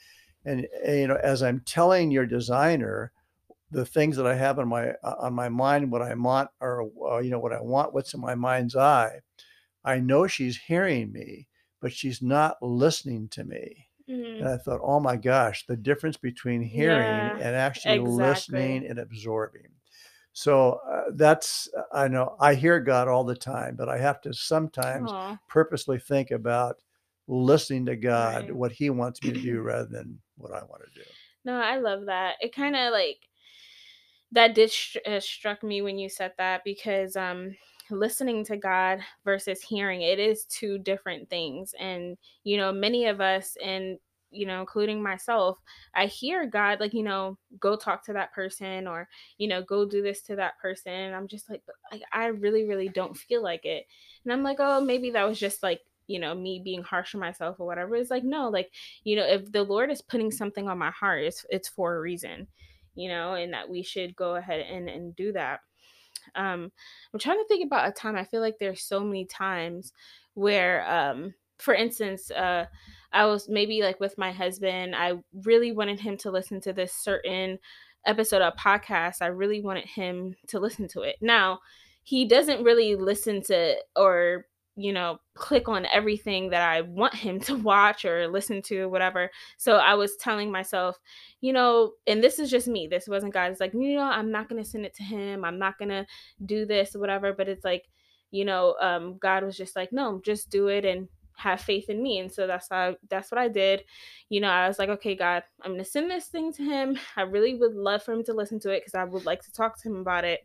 And, 0.44 0.66
and, 0.84 0.98
you 0.98 1.06
know, 1.08 1.18
as 1.22 1.42
I'm 1.42 1.60
telling 1.60 2.10
your 2.10 2.26
designer 2.26 3.12
the 3.70 3.84
things 3.84 4.16
that 4.16 4.26
I 4.26 4.34
have 4.34 4.58
on 4.58 4.68
my 4.68 4.90
uh, 5.04 5.14
on 5.18 5.34
my 5.34 5.48
mind, 5.48 5.92
what 5.92 6.00
I 6.00 6.14
want, 6.14 6.48
or 6.60 6.88
uh, 7.10 7.18
you 7.18 7.30
know, 7.30 7.38
what 7.38 7.52
I 7.52 7.60
want, 7.60 7.92
what's 7.92 8.14
in 8.14 8.20
my 8.20 8.34
mind's 8.34 8.76
eye, 8.76 9.20
I 9.84 10.00
know 10.00 10.26
she's 10.26 10.56
hearing 10.56 11.12
me, 11.12 11.48
but 11.80 11.92
she's 11.92 12.22
not 12.22 12.56
listening 12.62 13.28
to 13.30 13.44
me. 13.44 13.88
Mm-hmm. 14.08 14.40
And 14.40 14.48
I 14.48 14.56
thought, 14.56 14.80
oh 14.82 15.00
my 15.00 15.16
gosh, 15.16 15.66
the 15.66 15.76
difference 15.76 16.16
between 16.16 16.62
hearing 16.62 17.02
yeah, 17.02 17.36
and 17.36 17.54
actually 17.54 17.96
exactly. 17.96 18.24
listening 18.24 18.86
and 18.86 18.98
absorbing. 18.98 19.68
So 20.32 20.80
uh, 20.88 21.10
that's, 21.14 21.68
I 21.92 22.08
know 22.08 22.36
I 22.40 22.54
hear 22.54 22.80
God 22.80 23.08
all 23.08 23.24
the 23.24 23.34
time, 23.34 23.74
but 23.76 23.88
I 23.88 23.98
have 23.98 24.20
to 24.22 24.32
sometimes 24.32 25.10
Aww. 25.10 25.38
purposely 25.48 25.98
think 25.98 26.30
about 26.30 26.76
listening 27.26 27.86
to 27.86 27.96
God, 27.96 28.44
right. 28.44 28.54
what 28.54 28.72
He 28.72 28.88
wants 28.88 29.22
me 29.22 29.32
to 29.32 29.40
do 29.40 29.60
rather 29.62 29.88
than 29.90 30.18
what 30.38 30.52
I 30.52 30.64
want 30.64 30.82
to 30.82 31.00
do. 31.00 31.06
No, 31.44 31.60
I 31.60 31.78
love 31.78 32.06
that. 32.06 32.36
It 32.40 32.54
kind 32.54 32.76
of 32.76 32.92
like, 32.92 33.18
that 34.32 34.54
did 34.54 34.70
sh- 34.70 34.96
uh, 35.06 35.20
struck 35.20 35.62
me 35.62 35.82
when 35.82 35.98
you 35.98 36.08
said 36.08 36.32
that 36.36 36.62
because 36.62 37.16
um 37.16 37.56
listening 37.90 38.44
to 38.44 38.58
God 38.58 39.00
versus 39.24 39.62
hearing 39.62 40.02
it 40.02 40.18
is 40.18 40.44
two 40.44 40.76
different 40.76 41.30
things 41.30 41.74
and 41.80 42.18
you 42.44 42.58
know 42.58 42.70
many 42.70 43.06
of 43.06 43.22
us 43.22 43.56
and 43.64 43.98
you 44.30 44.46
know, 44.46 44.60
including 44.60 45.02
myself, 45.02 45.58
I 45.94 46.06
hear 46.06 46.46
God 46.46 46.80
like, 46.80 46.92
you 46.92 47.02
know, 47.02 47.38
go 47.58 47.76
talk 47.76 48.04
to 48.04 48.12
that 48.14 48.32
person 48.32 48.86
or, 48.86 49.08
you 49.38 49.48
know, 49.48 49.62
go 49.62 49.86
do 49.86 50.02
this 50.02 50.22
to 50.22 50.36
that 50.36 50.58
person. 50.58 50.92
And 50.92 51.14
I'm 51.14 51.28
just 51.28 51.48
like, 51.48 51.62
like 51.90 52.02
I 52.12 52.26
really, 52.26 52.64
really 52.64 52.88
don't 52.88 53.16
feel 53.16 53.42
like 53.42 53.64
it. 53.64 53.86
And 54.24 54.32
I'm 54.32 54.42
like, 54.42 54.58
oh, 54.60 54.80
maybe 54.80 55.10
that 55.12 55.26
was 55.26 55.38
just 55.38 55.62
like, 55.62 55.80
you 56.08 56.18
know, 56.18 56.34
me 56.34 56.60
being 56.64 56.82
harsh 56.82 57.14
on 57.14 57.20
myself 57.20 57.60
or 57.60 57.66
whatever. 57.66 57.94
It's 57.94 58.10
like, 58.10 58.24
no, 58.24 58.48
like, 58.48 58.72
you 59.04 59.14
know, 59.14 59.24
if 59.24 59.52
the 59.52 59.62
Lord 59.62 59.90
is 59.90 60.02
putting 60.02 60.32
something 60.32 60.68
on 60.68 60.78
my 60.78 60.90
heart, 60.90 61.22
it's 61.22 61.46
it's 61.50 61.68
for 61.68 61.94
a 61.94 62.00
reason, 62.00 62.48
you 62.96 63.08
know, 63.08 63.34
and 63.34 63.52
that 63.52 63.68
we 63.68 63.82
should 63.82 64.16
go 64.16 64.36
ahead 64.36 64.60
and, 64.60 64.88
and 64.88 65.14
do 65.14 65.32
that. 65.32 65.60
Um, 66.34 66.72
I'm 67.12 67.20
trying 67.20 67.38
to 67.38 67.46
think 67.46 67.64
about 67.64 67.88
a 67.88 67.92
time. 67.92 68.16
I 68.16 68.24
feel 68.24 68.40
like 68.40 68.58
there's 68.58 68.82
so 68.82 69.00
many 69.00 69.24
times 69.24 69.92
where 70.34 70.88
um 70.90 71.34
for 71.58 71.74
instance, 71.74 72.30
uh, 72.30 72.66
I 73.12 73.26
was 73.26 73.48
maybe 73.48 73.82
like 73.82 74.00
with 74.00 74.16
my 74.18 74.30
husband, 74.30 74.94
I 74.94 75.14
really 75.44 75.72
wanted 75.72 76.00
him 76.00 76.16
to 76.18 76.30
listen 76.30 76.60
to 76.62 76.72
this 76.72 76.92
certain 76.92 77.58
episode 78.06 78.42
of 78.42 78.54
podcast. 78.54 79.22
I 79.22 79.26
really 79.26 79.60
wanted 79.60 79.86
him 79.86 80.36
to 80.48 80.60
listen 80.60 80.88
to 80.88 81.02
it. 81.02 81.16
Now, 81.20 81.58
he 82.04 82.26
doesn't 82.26 82.62
really 82.62 82.94
listen 82.94 83.42
to 83.44 83.76
or 83.96 84.46
you 84.78 84.92
know 84.92 85.18
click 85.34 85.68
on 85.68 85.84
everything 85.86 86.50
that 86.50 86.62
i 86.62 86.80
want 86.82 87.12
him 87.12 87.40
to 87.48 87.56
watch 87.56 88.04
or 88.04 88.28
listen 88.28 88.62
to 88.62 88.86
whatever. 88.86 89.30
So 89.56 89.76
i 89.76 89.94
was 89.94 90.16
telling 90.16 90.50
myself 90.52 90.98
you 91.40 91.52
know 91.52 91.92
and 92.06 92.22
this 92.22 92.38
is 92.38 92.50
just 92.50 92.68
me 92.68 92.86
this 92.86 93.08
wasn't 93.08 93.34
god 93.34 93.50
it's 93.50 93.60
like 93.60 93.74
you 93.74 93.96
know 93.96 94.02
i'm 94.02 94.30
not 94.30 94.48
gonna 94.48 94.64
send 94.64 94.86
it 94.86 94.94
to 94.94 95.02
him 95.02 95.44
i'm 95.44 95.58
not 95.58 95.78
gonna 95.78 96.06
do 96.46 96.64
this 96.64 96.94
whatever 96.94 97.32
but 97.32 97.48
it's 97.48 97.64
like 97.64 97.88
you 98.30 98.44
know 98.44 98.76
um 98.80 99.18
god 99.18 99.42
was 99.42 99.56
just 99.56 99.74
like 99.74 99.92
no 99.92 100.20
just 100.24 100.48
do 100.50 100.68
it 100.68 100.84
and 100.84 101.08
have 101.36 101.60
faith 101.60 101.88
in 101.88 102.02
me 102.02 102.18
and 102.18 102.30
so 102.32 102.46
that's 102.46 102.68
how 102.68 102.96
that's 103.08 103.30
what 103.30 103.38
i 103.38 103.46
did. 103.46 103.84
You 104.28 104.40
know 104.40 104.48
i 104.48 104.66
was 104.68 104.78
like 104.78 104.88
okay 104.90 105.14
god 105.14 105.42
i'm 105.62 105.72
gonna 105.72 105.84
send 105.84 106.10
this 106.10 106.26
thing 106.26 106.52
to 106.54 106.62
him 106.62 106.98
i 107.16 107.22
really 107.22 107.54
would 107.54 107.74
love 107.74 108.02
for 108.02 108.12
him 108.12 108.24
to 108.24 108.32
listen 108.32 108.60
to 108.60 108.70
it 108.70 108.80
because 108.80 108.94
i 108.94 109.04
would 109.04 109.24
like 109.26 109.42
to 109.42 109.52
talk 109.52 109.80
to 109.80 109.88
him 109.88 109.96
about 109.96 110.24
it 110.24 110.40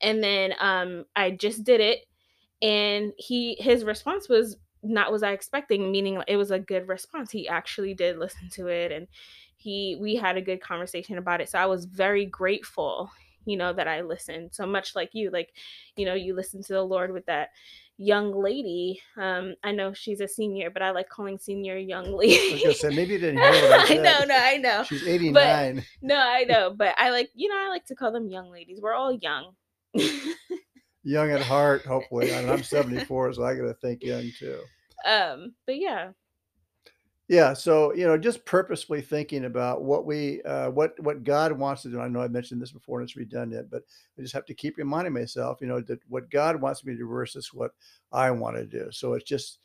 and 0.00 0.22
then 0.22 0.54
um 0.58 1.04
i 1.16 1.30
just 1.30 1.64
did 1.64 1.80
it 1.80 2.06
and 2.62 3.12
he 3.18 3.56
his 3.58 3.84
response 3.84 4.28
was 4.28 4.56
not 4.82 5.12
was 5.12 5.22
i 5.22 5.32
expecting 5.32 5.90
meaning 5.90 6.22
it 6.26 6.36
was 6.36 6.50
a 6.50 6.58
good 6.58 6.88
response 6.88 7.30
he 7.30 7.46
actually 7.48 7.92
did 7.92 8.18
listen 8.18 8.48
to 8.48 8.68
it 8.68 8.90
and 8.90 9.06
he 9.56 9.96
we 10.00 10.16
had 10.16 10.36
a 10.36 10.42
good 10.42 10.60
conversation 10.60 11.18
about 11.18 11.40
it 11.40 11.48
so 11.48 11.58
i 11.58 11.66
was 11.66 11.84
very 11.84 12.24
grateful 12.24 13.10
you 13.44 13.56
know 13.56 13.72
that 13.72 13.88
i 13.88 14.00
listened 14.00 14.50
so 14.52 14.66
much 14.66 14.94
like 14.94 15.10
you 15.12 15.30
like 15.30 15.52
you 15.96 16.06
know 16.06 16.14
you 16.14 16.34
listen 16.34 16.62
to 16.62 16.72
the 16.72 16.82
lord 16.82 17.12
with 17.12 17.26
that 17.26 17.50
young 17.98 18.34
lady. 18.34 19.00
Um, 19.16 19.54
I 19.62 19.72
know 19.72 19.92
she's 19.92 20.20
a 20.20 20.28
senior, 20.28 20.70
but 20.70 20.82
I 20.82 20.90
like 20.90 21.08
calling 21.08 21.38
senior 21.38 21.76
young 21.76 22.12
lady. 22.16 22.64
I 22.64 22.68
was 22.68 22.80
say 22.80 22.88
maybe 22.88 23.12
you 23.12 23.18
didn't 23.18 23.38
hear 23.38 23.50
what 23.50 23.80
I 23.80 23.84
said. 23.86 24.02
know, 24.02 24.24
no, 24.24 24.36
I 24.36 24.56
know. 24.56 24.84
She's 24.84 25.06
89. 25.06 25.84
No, 26.02 26.16
I 26.16 26.44
know, 26.44 26.74
but 26.76 26.94
I 26.98 27.10
like 27.10 27.30
you 27.34 27.48
know 27.48 27.56
I 27.56 27.68
like 27.68 27.86
to 27.86 27.94
call 27.94 28.12
them 28.12 28.28
young 28.28 28.50
ladies. 28.50 28.80
We're 28.80 28.94
all 28.94 29.12
young. 29.12 29.52
young 31.04 31.30
at 31.30 31.42
heart, 31.42 31.84
hopefully. 31.84 32.30
And 32.30 32.50
I'm 32.50 32.62
74, 32.62 33.34
so 33.34 33.44
I 33.44 33.54
got 33.54 33.62
to 33.62 33.74
think 33.74 34.02
young 34.02 34.30
too. 34.38 34.60
um, 35.06 35.54
but 35.66 35.78
yeah, 35.78 36.12
Yeah, 37.28 37.54
so 37.54 37.94
you 37.94 38.06
know, 38.06 38.18
just 38.18 38.44
purposefully 38.44 39.00
thinking 39.00 39.46
about 39.46 39.82
what 39.82 40.04
we, 40.04 40.42
uh, 40.42 40.70
what 40.70 40.98
what 41.00 41.24
God 41.24 41.52
wants 41.52 41.82
to 41.82 41.88
do. 41.88 42.00
I 42.00 42.08
know 42.08 42.20
I 42.20 42.28
mentioned 42.28 42.60
this 42.60 42.72
before, 42.72 43.00
and 43.00 43.08
it's 43.08 43.16
redundant, 43.16 43.70
but 43.70 43.82
I 44.18 44.22
just 44.22 44.34
have 44.34 44.44
to 44.46 44.54
keep 44.54 44.76
reminding 44.76 45.14
myself, 45.14 45.60
you 45.60 45.66
know, 45.66 45.80
that 45.82 46.00
what 46.08 46.30
God 46.30 46.60
wants 46.60 46.84
me 46.84 46.92
to 46.92 46.98
do 46.98 47.08
versus 47.08 47.52
what 47.54 47.72
I 48.12 48.30
want 48.30 48.56
to 48.56 48.66
do. 48.66 48.88
So 48.90 49.14
it's 49.14 49.24
just, 49.24 49.58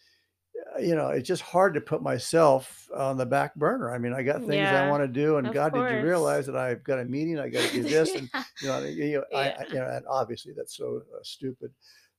you 0.79 0.95
know, 0.95 1.09
it's 1.09 1.27
just 1.27 1.41
hard 1.41 1.73
to 1.75 1.81
put 1.81 2.01
myself 2.01 2.87
on 2.95 3.17
the 3.17 3.25
back 3.25 3.55
burner. 3.55 3.93
I 3.93 3.97
mean, 3.97 4.13
I 4.13 4.23
got 4.23 4.45
things 4.45 4.71
I 4.71 4.81
yeah, 4.81 4.83
want 4.83 5.03
to 5.03 5.07
do, 5.07 5.37
and 5.37 5.51
of 5.51 5.51
God, 5.51 5.73
did 5.73 5.89
you 5.89 5.97
course. 5.97 5.99
realize 5.99 6.45
that 6.47 6.55
I've 6.57 6.83
got 6.83 6.99
a 6.99 7.05
meeting? 7.05 7.39
I 7.39 7.49
got 7.49 7.61
to 7.61 7.67
do 7.73 7.85
this, 7.85 8.15
and 8.15 8.29
you 8.59 8.67
know, 8.67 8.83
you 8.83 9.17
know, 9.17 9.23
I, 9.35 9.47
I, 9.49 9.51
yeah, 9.51 9.65
you 9.71 9.79
know, 9.79 9.87
and 9.89 10.05
obviously 10.07 10.53
that's 10.55 10.75
so 10.77 11.01
uh, 11.15 11.19
stupid. 11.23 11.71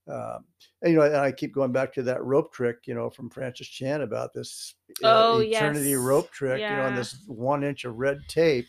Um, 0.08 0.44
and 0.82 0.92
you 0.92 0.98
know, 0.98 1.04
and 1.04 1.16
I 1.16 1.32
keep 1.32 1.52
going 1.54 1.72
back 1.72 1.92
to 1.94 2.02
that 2.04 2.24
rope 2.24 2.52
trick, 2.52 2.86
you 2.86 2.94
know, 2.94 3.10
from 3.10 3.30
Francis 3.30 3.68
Chan 3.68 4.00
about 4.02 4.32
this 4.34 4.74
uh, 5.04 5.24
Oh 5.26 5.40
eternity 5.40 5.94
yes, 5.94 5.96
rope 5.96 6.32
trick, 6.32 6.64
you 6.68 6.76
know, 6.76 6.86
and 6.86 6.96
yeah, 6.96 6.98
this 6.98 7.22
one 7.26 7.62
inch 7.64 7.84
of 7.84 7.96
red 7.96 8.28
tape. 8.28 8.66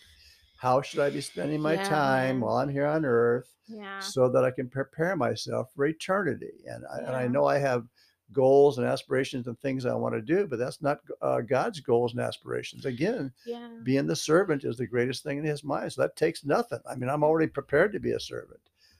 How 0.58 0.81
should 0.81 1.00
I 1.00 1.10
be 1.10 1.22
spending 1.22 1.62
my 1.62 1.77
time 1.77 2.41
while 2.41 2.58
I'm 2.58 2.69
here 2.69 2.86
on 2.86 3.05
earth 3.05 3.55
yeah, 3.67 4.12
so 4.13 4.29
that 4.29 4.43
I 4.43 4.51
can 4.51 4.69
prepare 4.69 5.15
myself 5.15 5.72
for 5.74 5.86
eternity? 5.86 6.63
And 6.65 6.86
I, 6.86 6.98
and 7.08 7.15
I 7.15 7.25
yeah, 7.25 7.29
know 7.29 7.46
I 7.46 7.58
have 7.60 7.88
goals 8.31 8.77
and 8.77 8.88
aspirations 8.88 9.48
and 9.48 9.59
things 9.59 9.86
I 9.86 9.93
want 9.95 10.15
to 10.15 10.21
do, 10.21 10.48
but 10.48 10.59
that's 10.59 10.81
not 10.81 11.00
uh, 11.21 11.41
God's 11.41 11.79
goals 11.79 12.13
and 12.13 12.21
aspirations. 12.21 12.86
Again, 12.86 13.31
yeah. 13.45 13.69
being 13.83 14.07
the 14.07 14.15
servant 14.15 14.63
is 14.63 14.77
the 14.77 14.88
greatest 14.88 15.24
thing 15.24 15.38
in 15.38 15.43
His 15.43 15.63
mind. 15.63 15.93
So 15.93 16.01
that 16.01 16.15
takes 16.15 16.45
nothing. 16.45 16.79
I 16.89 16.95
mean, 16.95 17.09
I'm 17.09 17.24
already 17.24 17.48
prepared 17.48 17.93
to 17.93 18.00
be 18.00 18.12
a 18.12 18.19
servant. 18.19 18.59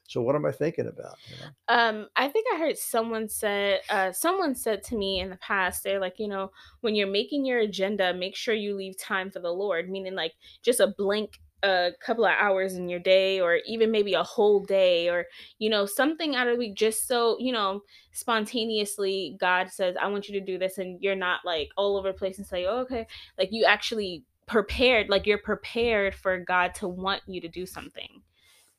So 0.10 0.24
what 0.24 0.36
am 0.36 0.44
I 0.44 0.52
thinking 0.52 0.88
about? 0.88 1.18
You 1.28 1.36
know? 1.38 1.52
Um, 1.68 2.08
I 2.16 2.30
think 2.30 2.48
I 2.52 2.58
heard 2.58 2.80
someone 2.80 3.30
said, 3.30 3.82
uh, 3.92 4.12
someone 4.12 4.56
said 4.56 4.82
to 4.86 4.98
me 4.98 5.20
in 5.20 5.30
the 5.30 5.36
past, 5.38 5.84
they're 5.84 6.00
like, 6.00 6.18
you 6.18 6.28
know, 6.28 6.52
when 6.82 6.96
you're 6.96 7.06
making 7.06 7.46
your 7.46 7.60
agenda, 7.60 8.12
make 8.12 8.36
sure 8.36 8.56
you 8.56 8.76
leave 8.76 8.98
time 8.98 9.30
for 9.30 9.40
the 9.40 9.54
Lord, 9.54 9.88
meaning 9.88 10.16
like 10.16 10.34
just 10.64 10.80
a 10.80 10.96
blank 10.98 11.40
a 11.64 11.92
couple 12.00 12.26
of 12.26 12.34
hours 12.40 12.76
in 12.76 12.88
your 12.88 13.00
day 13.00 13.40
or 13.40 13.60
even 13.66 13.92
maybe 13.92 14.14
a 14.14 14.24
whole 14.24 14.62
day 14.64 15.10
or 15.10 15.26
you 15.58 15.70
know 15.70 15.86
something 15.86 16.36
out 16.36 16.48
of 16.48 16.54
the 16.54 16.60
week 16.60 16.74
just 16.74 17.08
so 17.08 17.38
you 17.40 17.52
know 17.52 17.82
spontaneously 18.14 19.36
god 19.40 19.70
says 19.70 19.96
i 20.02 20.08
want 20.08 20.30
you 20.30 20.40
to 20.40 20.46
do 20.46 20.58
this 20.58 20.78
and 20.78 21.02
you're 21.02 21.16
not 21.16 21.42
like 21.44 21.70
all 21.76 21.98
over 21.98 22.12
the 22.12 22.18
place 22.18 22.38
and 22.38 22.48
say 22.48 22.66
oh, 22.66 22.78
okay. 22.80 23.06
Like 23.38 23.50
you 23.52 23.66
actually 23.66 24.24
prepared 24.48 25.10
like 25.10 25.28
you're 25.28 25.38
prepared 25.38 26.16
for 26.16 26.40
god 26.40 26.74
to 26.76 26.88
want 26.88 27.22
you 27.28 27.42
to 27.42 27.48
do 27.50 27.66
something 27.66 28.22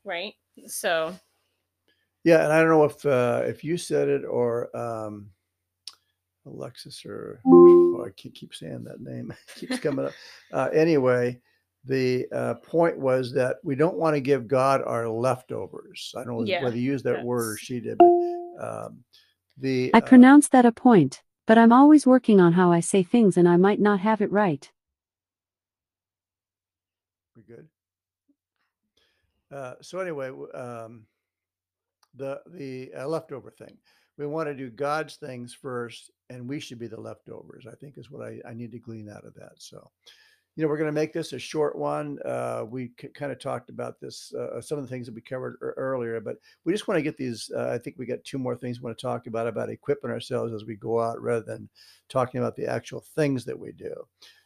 right? 0.05 0.35
So 0.67 1.15
Yeah, 2.25 2.45
and 2.45 2.53
I 2.53 2.61
don't 2.61 2.71
know 2.71 2.85
if 2.85 3.05
uh, 3.07 3.43
if 3.47 3.65
you 3.65 3.77
said 3.77 4.09
it 4.09 4.25
or 4.25 4.75
um, 4.77 5.31
Alexis 6.47 7.05
or 7.05 7.41
oh, 7.47 8.05
I 8.07 8.11
keep, 8.11 8.35
keep 8.35 8.55
saying 8.55 8.85
that 8.85 9.01
name. 9.01 9.35
It 9.57 9.61
keeps 9.61 9.79
coming 9.79 10.07
up. 10.07 10.13
Uh, 10.53 10.69
anyway, 10.73 11.41
the 11.85 12.27
uh, 12.33 12.55
point 12.55 12.99
was 12.99 13.33
that 13.33 13.57
we 13.65 13.75
don't 13.75 13.97
want 13.97 14.15
to 14.15 14.21
give 14.21 14.47
God 14.47 14.83
our 14.85 15.09
leftovers. 15.09 16.13
I 16.17 16.25
don't 16.25 16.39
know 16.39 16.45
yeah 16.45 16.63
whether 16.63 16.77
you 16.77 16.83
used 16.93 17.05
that 17.05 17.25
word 17.25 17.55
or 17.55 17.57
she 17.57 17.81
did, 17.81 17.99
but 17.99 18.07
um, 18.61 19.05
the 19.57 19.91
I 19.95 19.99
uh, 19.99 20.01
pronounce 20.03 20.49
that 20.49 20.67
a 20.67 20.73
point, 20.73 21.23
but 21.47 21.59
I'm 21.59 21.73
always 21.73 22.07
working 22.07 22.41
on 22.41 22.53
how 22.53 22.71
I 22.73 22.81
say 22.81 23.03
things 23.03 23.37
and 23.37 23.49
I 23.49 23.57
might 23.57 23.81
not 23.81 24.01
have 24.01 24.21
it 24.21 24.31
right. 24.31 24.71
we 27.37 27.55
good. 27.55 27.69
Uh, 29.53 29.75
so 29.81 29.99
anyway, 29.99 30.31
um, 30.55 31.07
the 32.15 32.41
the 32.53 32.93
uh, 32.97 33.09
leftover 33.09 33.51
thing. 33.51 33.77
We 34.19 34.27
want 34.27 34.49
to 34.49 34.55
do 34.55 34.69
God's 34.69 35.17
things 35.17 35.55
first, 35.55 36.11
and 36.29 36.47
we 36.47 36.61
should 36.61 36.79
be 36.79 36.89
the 36.89 37.01
leftovers. 37.01 37.67
I 37.67 37.75
think 37.77 37.97
is 37.97 38.11
what 38.11 38.27
I, 38.27 38.39
I 38.47 38.53
need 38.53 38.71
to 38.73 38.79
glean 38.79 39.09
out 39.09 39.25
of 39.25 39.33
that. 39.35 39.53
So 39.57 39.91
you 40.57 40.63
know, 40.63 40.69
we're 40.69 40.77
going 40.77 40.89
to 40.89 40.93
make 40.93 41.13
this 41.13 41.33
a 41.33 41.39
short 41.39 41.77
one. 41.77 42.19
Uh, 42.25 42.65
we 42.69 42.91
c- 43.01 43.09
kind 43.09 43.33
of 43.33 43.39
talked 43.39 43.71
about 43.71 44.01
this, 44.01 44.35
uh, 44.35 44.61
some 44.61 44.79
of 44.79 44.85
the 44.85 44.91
things 44.91 45.07
that 45.07 45.15
we 45.15 45.21
covered 45.21 45.57
ear- 45.63 45.75
earlier, 45.77 46.21
but 46.21 46.37
we 46.65 46.73
just 46.73 46.89
want 46.89 46.99
to 46.99 47.03
get 47.03 47.17
these. 47.17 47.51
Uh, 47.55 47.71
I 47.71 47.79
think 47.79 47.97
we 47.99 48.07
got 48.07 48.23
two 48.25 48.39
more 48.39 48.57
things 48.57 48.81
we 48.81 48.85
want 48.85 48.99
to 48.99 49.03
talk 49.03 49.27
about 49.27 49.47
about 49.47 49.71
equipping 49.71 50.11
ourselves 50.11 50.53
as 50.53 50.65
we 50.65 50.77
go 50.77 51.01
out, 51.01 51.21
rather 51.23 51.45
than 51.45 51.69
talking 52.09 52.41
about 52.41 52.57
the 52.57 52.67
actual 52.67 53.05
things 53.15 53.45
that 53.45 53.59
we 53.59 53.73
do. 53.73 53.95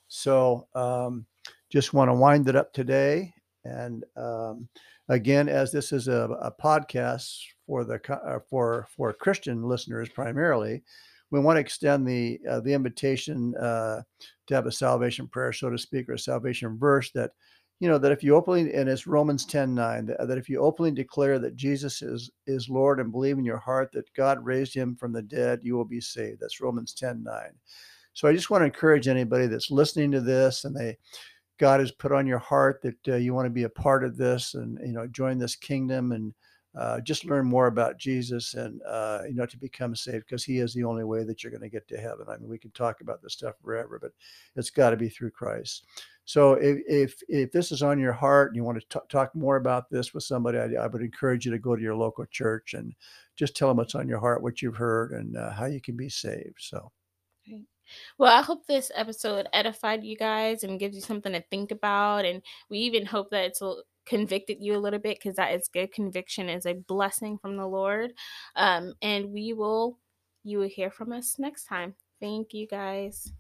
So, 0.08 0.68
um, 0.75 1.26
just 1.70 1.94
want 1.94 2.11
to 2.11 2.14
wind 2.14 2.49
it 2.49 2.56
up 2.56 2.73
today. 2.73 3.32
And 3.64 4.04
um, 4.16 4.68
again, 5.08 5.49
as 5.49 5.73
this 5.73 5.90
is 5.90 6.08
a, 6.08 6.28
a 6.40 6.52
podcast 6.52 7.40
for 7.66 7.84
the 7.84 8.00
uh, 8.12 8.38
for 8.49 8.87
for 8.94 9.12
Christian 9.12 9.62
listeners 9.62 10.08
primarily, 10.11 10.82
we 11.34 11.40
want 11.40 11.56
to 11.56 11.60
extend 11.60 12.06
the 12.06 12.38
uh, 12.48 12.60
the 12.60 12.72
invitation. 12.72 13.54
Uh, 13.56 14.00
to 14.46 14.54
have 14.54 14.66
a 14.66 14.72
salvation 14.72 15.26
prayer, 15.28 15.52
so 15.52 15.70
to 15.70 15.78
speak, 15.78 16.08
or 16.08 16.14
a 16.14 16.18
salvation 16.18 16.76
verse 16.78 17.10
that, 17.12 17.30
you 17.80 17.88
know, 17.88 17.98
that 17.98 18.12
if 18.12 18.22
you 18.22 18.34
openly, 18.34 18.72
and 18.72 18.88
it's 18.88 19.06
Romans 19.06 19.44
10 19.44 19.74
9, 19.74 20.06
that, 20.06 20.28
that 20.28 20.38
if 20.38 20.48
you 20.48 20.60
openly 20.60 20.90
declare 20.90 21.38
that 21.38 21.56
Jesus 21.56 22.02
is, 22.02 22.30
is 22.46 22.68
Lord 22.68 23.00
and 23.00 23.12
believe 23.12 23.38
in 23.38 23.44
your 23.44 23.58
heart 23.58 23.90
that 23.92 24.12
God 24.14 24.44
raised 24.44 24.74
him 24.74 24.96
from 24.96 25.12
the 25.12 25.22
dead, 25.22 25.60
you 25.62 25.76
will 25.76 25.84
be 25.84 26.00
saved. 26.00 26.40
That's 26.40 26.60
Romans 26.60 26.94
10 26.94 27.22
9. 27.24 27.36
So 28.12 28.28
I 28.28 28.32
just 28.32 28.50
want 28.50 28.60
to 28.62 28.66
encourage 28.66 29.08
anybody 29.08 29.46
that's 29.46 29.70
listening 29.70 30.12
to 30.12 30.20
this 30.20 30.64
and 30.64 30.76
they, 30.76 30.96
God 31.58 31.80
has 31.80 31.92
put 31.92 32.12
on 32.12 32.26
your 32.26 32.38
heart 32.38 32.80
that 32.82 33.08
uh, 33.08 33.16
you 33.16 33.32
want 33.32 33.46
to 33.46 33.50
be 33.50 33.62
a 33.62 33.68
part 33.68 34.04
of 34.04 34.16
this 34.16 34.54
and, 34.54 34.78
you 34.84 34.92
know, 34.92 35.06
join 35.06 35.38
this 35.38 35.56
kingdom 35.56 36.12
and 36.12 36.34
uh, 36.76 37.00
just 37.00 37.25
learn 37.25 37.47
more 37.47 37.69
about 37.69 37.99
Jesus 37.99 38.54
and, 38.54 38.81
uh, 38.83 39.21
you 39.28 39.35
know, 39.35 39.47
to 39.47 39.57
become 39.57 39.95
saved 39.95 40.26
because 40.26 40.45
he 40.45 40.59
is 40.59 40.75
the 40.75 40.85
only 40.85 41.04
way 41.04 41.23
that 41.25 41.43
you're 41.43 41.50
going 41.50 41.61
to 41.62 41.69
get 41.69 41.87
to 41.88 41.97
heaven. 41.97 42.26
I 42.28 42.37
mean, 42.37 42.49
we 42.49 42.59
can 42.59 42.73
talk 42.73 43.00
about 43.00 43.23
this 43.23 43.35
stuff 43.35 43.54
forever, 43.62 43.99
but 44.00 44.12
it's 44.57 44.71
got 44.71 44.90
to 44.90 44.97
be 44.97 45.09
through 45.09 45.31
Christ. 45.31 45.87
So 46.25 46.54
if, 46.54 46.78
if, 46.88 47.23
if 47.28 47.52
this 47.52 47.71
is 47.71 47.83
on 47.83 48.00
your 48.00 48.12
heart 48.12 48.49
and 48.49 48.57
you 48.57 48.64
want 48.64 48.81
to 48.81 48.99
t- 48.99 49.07
talk 49.09 49.35
more 49.35 49.57
about 49.57 49.90
this 49.90 50.14
with 50.14 50.25
somebody, 50.25 50.59
I, 50.59 50.83
I 50.83 50.87
would 50.87 51.02
encourage 51.02 51.45
you 51.45 51.52
to 51.52 51.59
go 51.59 51.76
to 51.76 51.83
your 51.83 51.97
local 51.97 52.26
church 52.26 52.75
and 52.75 52.95
just 53.37 53.54
tell 53.57 53.69
them 53.69 53.76
what's 53.76 53.95
on 53.95 54.09
your 54.09 54.21
heart, 54.21 54.43
what 54.43 54.62
you've 54.62 54.76
heard 54.76 55.12
and 55.12 55.37
uh, 55.37 55.50
how 55.52 55.66
you 55.66 55.81
can 55.81 55.97
be 55.97 56.09
saved. 56.09 56.59
So. 56.59 56.90
Well, 58.18 58.36
I 58.36 58.42
hope 58.42 58.66
this 58.66 58.90
episode 58.94 59.48
edified 59.52 60.04
you 60.04 60.16
guys 60.16 60.64
and 60.64 60.78
gives 60.78 60.94
you 60.94 61.02
something 61.02 61.32
to 61.32 61.42
think 61.50 61.70
about. 61.70 62.24
And 62.24 62.42
we 62.70 62.78
even 62.78 63.06
hope 63.06 63.30
that 63.30 63.44
it's 63.44 63.62
convicted 64.06 64.58
you 64.60 64.76
a 64.76 64.78
little 64.78 64.98
bit 64.98 65.18
because 65.18 65.36
that 65.36 65.54
is 65.54 65.68
good. 65.68 65.92
Conviction 65.92 66.48
is 66.48 66.66
a 66.66 66.74
blessing 66.74 67.38
from 67.38 67.56
the 67.56 67.66
Lord. 67.66 68.12
Um, 68.56 68.94
and 69.02 69.30
we 69.32 69.52
will, 69.52 69.98
you 70.44 70.58
will 70.58 70.68
hear 70.68 70.90
from 70.90 71.12
us 71.12 71.38
next 71.38 71.64
time. 71.64 71.94
Thank 72.20 72.54
you 72.54 72.66
guys. 72.66 73.32